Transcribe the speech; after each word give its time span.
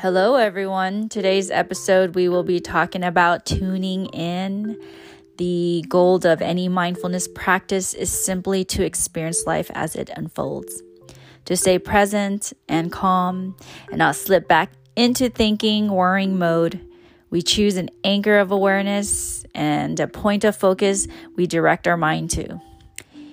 Hello, 0.00 0.36
everyone. 0.36 1.10
Today's 1.10 1.50
episode, 1.50 2.14
we 2.14 2.26
will 2.30 2.42
be 2.42 2.58
talking 2.58 3.04
about 3.04 3.44
tuning 3.44 4.06
in. 4.06 4.80
The 5.36 5.84
goal 5.90 6.26
of 6.26 6.40
any 6.40 6.70
mindfulness 6.70 7.28
practice 7.28 7.92
is 7.92 8.10
simply 8.10 8.64
to 8.64 8.82
experience 8.82 9.44
life 9.46 9.70
as 9.74 9.96
it 9.96 10.08
unfolds, 10.16 10.82
to 11.44 11.54
stay 11.54 11.78
present 11.78 12.54
and 12.66 12.90
calm 12.90 13.54
and 13.90 13.98
not 13.98 14.16
slip 14.16 14.48
back 14.48 14.72
into 14.96 15.28
thinking, 15.28 15.88
worrying 15.88 16.38
mode. 16.38 16.80
We 17.28 17.42
choose 17.42 17.76
an 17.76 17.90
anchor 18.02 18.38
of 18.38 18.52
awareness 18.52 19.44
and 19.54 20.00
a 20.00 20.08
point 20.08 20.44
of 20.44 20.56
focus 20.56 21.08
we 21.36 21.46
direct 21.46 21.86
our 21.86 21.98
mind 21.98 22.30
to. 22.30 22.58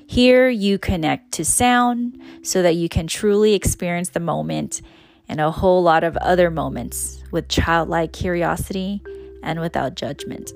Here, 0.06 0.50
you 0.50 0.80
connect 0.80 1.32
to 1.34 1.46
sound 1.46 2.22
so 2.42 2.62
that 2.62 2.76
you 2.76 2.90
can 2.90 3.08
truly 3.08 3.54
experience 3.54 4.10
the 4.10 4.20
moment 4.20 4.82
and 5.30 5.42
a 5.42 5.52
whole 5.52 5.84
lot 5.84 6.04
of 6.04 6.18
other 6.18 6.50
moments 6.50 7.24
with 7.32 7.48
childlike 7.48 8.14
curiosity 8.14 9.02
and 9.44 9.60
without 9.60 9.96
judgment. 9.96 10.54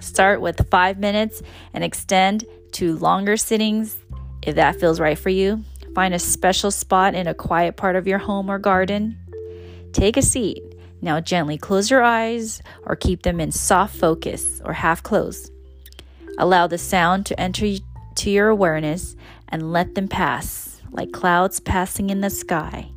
Start 0.00 0.40
with 0.40 0.68
five 0.70 0.98
minutes 0.98 1.42
and 1.72 1.84
extend 1.84 2.44
to 2.72 2.96
longer 2.96 3.36
sittings 3.36 3.96
if 4.42 4.56
that 4.56 4.80
feels 4.80 4.98
right 4.98 5.18
for 5.18 5.30
you. 5.30 5.62
Find 5.94 6.14
a 6.14 6.18
special 6.18 6.70
spot 6.70 7.14
in 7.14 7.26
a 7.26 7.34
quiet 7.34 7.76
part 7.76 7.96
of 7.96 8.06
your 8.06 8.18
home 8.18 8.50
or 8.50 8.58
garden. 8.58 9.18
Take 9.92 10.16
a 10.16 10.22
seat. 10.22 10.62
Now, 11.00 11.20
gently 11.20 11.58
close 11.58 11.90
your 11.90 12.02
eyes 12.02 12.62
or 12.84 12.96
keep 12.96 13.22
them 13.22 13.40
in 13.40 13.52
soft 13.52 13.96
focus 13.96 14.60
or 14.64 14.72
half 14.72 15.02
closed. 15.02 15.52
Allow 16.38 16.66
the 16.66 16.78
sound 16.78 17.26
to 17.26 17.38
enter 17.38 17.74
to 18.14 18.30
your 18.30 18.48
awareness 18.48 19.16
and 19.48 19.72
let 19.72 19.94
them 19.94 20.08
pass 20.08 20.80
like 20.90 21.12
clouds 21.12 21.60
passing 21.60 22.10
in 22.10 22.20
the 22.20 22.30
sky 22.30 22.90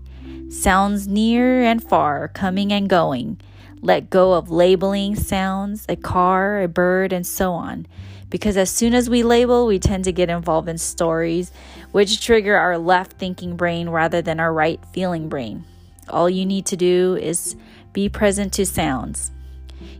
sounds 0.49 1.07
near 1.07 1.63
and 1.63 1.83
far 1.83 2.27
coming 2.29 2.71
and 2.71 2.89
going. 2.89 3.39
Let 3.81 4.09
go 4.09 4.33
of 4.33 4.49
labeling 4.49 5.15
sounds, 5.15 5.85
a 5.87 5.95
car, 5.95 6.61
a 6.61 6.67
bird, 6.67 7.13
and 7.13 7.25
so 7.25 7.53
on. 7.53 7.85
Because 8.29 8.57
as 8.57 8.71
soon 8.71 8.93
as 8.93 9.09
we 9.09 9.23
label, 9.23 9.67
we 9.67 9.79
tend 9.79 10.05
to 10.05 10.11
get 10.11 10.29
involved 10.29 10.67
in 10.67 10.77
stories 10.77 11.51
which 11.91 12.25
trigger 12.25 12.55
our 12.55 12.77
left 12.77 13.13
thinking 13.13 13.55
brain 13.55 13.89
rather 13.89 14.21
than 14.21 14.39
our 14.39 14.51
right 14.51 14.79
feeling 14.91 15.29
brain. 15.29 15.63
All 16.09 16.29
you 16.29 16.45
need 16.45 16.65
to 16.67 16.77
do 16.77 17.15
is 17.15 17.55
be 17.93 18.09
present 18.09 18.53
to 18.53 18.65
sounds. 18.65 19.31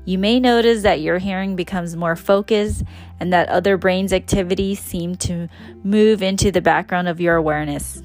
You 0.04 0.18
may 0.18 0.40
notice 0.40 0.84
that 0.84 1.02
your 1.02 1.18
hearing 1.18 1.56
becomes 1.56 1.96
more 1.96 2.16
focused 2.16 2.84
and 3.20 3.32
that 3.34 3.50
other 3.50 3.78
brain's 3.78 4.14
activities 4.14 4.80
seem 4.80 5.16
to 5.18 5.48
move 5.84 6.22
into 6.22 6.52
the 6.52 6.62
background 6.62 7.08
of 7.08 7.22
your 7.22 7.36
awareness. 7.36 8.04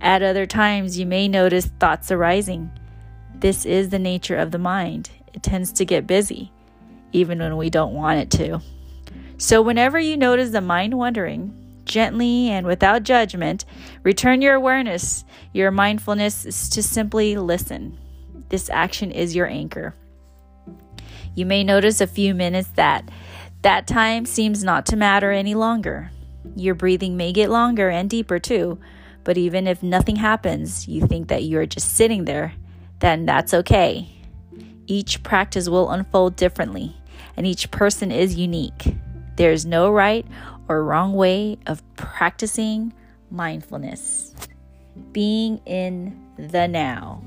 At 0.00 0.22
other 0.22 0.46
times, 0.46 0.98
you 0.98 1.06
may 1.06 1.28
notice 1.28 1.66
thoughts 1.66 2.10
arising. 2.10 2.70
This 3.34 3.64
is 3.64 3.88
the 3.88 3.98
nature 3.98 4.36
of 4.36 4.50
the 4.50 4.58
mind. 4.58 5.10
It 5.32 5.42
tends 5.42 5.72
to 5.72 5.84
get 5.84 6.06
busy, 6.06 6.52
even 7.12 7.38
when 7.38 7.56
we 7.56 7.70
don't 7.70 7.94
want 7.94 8.20
it 8.20 8.30
to. 8.32 8.60
So, 9.36 9.62
whenever 9.62 9.98
you 9.98 10.16
notice 10.16 10.50
the 10.50 10.60
mind 10.60 10.94
wandering, 10.94 11.82
gently 11.84 12.50
and 12.50 12.66
without 12.66 13.02
judgment, 13.02 13.64
return 14.02 14.42
your 14.42 14.54
awareness, 14.54 15.24
your 15.52 15.70
mindfulness 15.70 16.68
to 16.68 16.82
simply 16.82 17.36
listen. 17.36 17.98
This 18.48 18.70
action 18.70 19.10
is 19.10 19.34
your 19.34 19.46
anchor. 19.46 19.94
You 21.34 21.46
may 21.46 21.64
notice 21.64 22.00
a 22.00 22.06
few 22.06 22.34
minutes 22.34 22.70
that 22.74 23.08
that 23.62 23.86
time 23.86 24.26
seems 24.26 24.62
not 24.62 24.86
to 24.86 24.96
matter 24.96 25.30
any 25.30 25.54
longer. 25.54 26.10
Your 26.56 26.74
breathing 26.74 27.16
may 27.16 27.32
get 27.32 27.50
longer 27.50 27.88
and 27.88 28.08
deeper 28.08 28.38
too, 28.38 28.78
but 29.28 29.36
even 29.36 29.66
if 29.66 29.82
nothing 29.82 30.16
happens, 30.16 30.88
you 30.88 31.06
think 31.06 31.28
that 31.28 31.44
you're 31.44 31.66
just 31.66 31.96
sitting 31.96 32.24
there, 32.24 32.54
then 33.00 33.26
that's 33.26 33.52
okay. 33.52 34.08
Each 34.86 35.22
practice 35.22 35.68
will 35.68 35.90
unfold 35.90 36.34
differently, 36.34 36.96
and 37.36 37.46
each 37.46 37.70
person 37.70 38.10
is 38.10 38.36
unique. 38.36 38.94
There 39.36 39.52
is 39.52 39.66
no 39.66 39.90
right 39.90 40.24
or 40.66 40.82
wrong 40.82 41.12
way 41.12 41.58
of 41.66 41.82
practicing 41.96 42.94
mindfulness. 43.30 44.34
Being 45.12 45.60
in 45.66 46.18
the 46.38 46.66
now. 46.66 47.22